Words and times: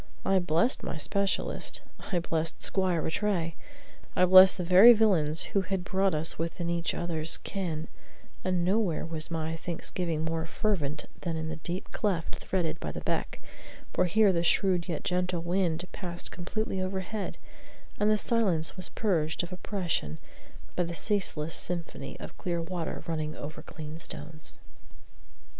I 0.25 0.39
blessed 0.39 0.81
my 0.81 0.97
specialist, 0.97 1.81
I 2.11 2.17
blessed 2.17 2.63
Squire 2.63 3.03
Rattray, 3.03 3.53
I 4.15 4.25
blessed 4.25 4.57
the 4.57 4.63
very 4.63 4.93
villains 4.93 5.43
who 5.53 5.61
had 5.61 5.83
brought 5.83 6.15
us 6.15 6.39
within 6.39 6.71
each 6.71 6.95
other's 6.95 7.37
ken; 7.37 7.87
and 8.43 8.65
nowhere 8.65 9.05
was 9.05 9.29
my 9.29 9.55
thanksgiving 9.55 10.25
more 10.25 10.47
fervent 10.47 11.05
than 11.21 11.37
in 11.37 11.49
the 11.49 11.57
deep 11.57 11.91
cleft 11.91 12.37
threaded 12.37 12.79
by 12.79 12.91
the 12.91 13.01
beck; 13.01 13.41
for 13.93 14.05
here 14.05 14.33
the 14.33 14.41
shrewd 14.41 14.89
yet 14.89 15.03
gentle 15.03 15.43
wind 15.43 15.85
passed 15.91 16.31
completely 16.31 16.81
overhead, 16.81 17.37
and 17.99 18.09
the 18.09 18.17
silence 18.17 18.75
was 18.75 18.89
purged 18.89 19.43
of 19.43 19.53
oppression 19.53 20.17
by 20.75 20.81
the 20.81 20.95
ceaseless 20.95 21.53
symphony 21.53 22.19
of 22.19 22.35
clear 22.39 22.59
water 22.59 23.03
running 23.05 23.35
over 23.35 23.61
clean 23.61 23.99
stones. 23.99 24.57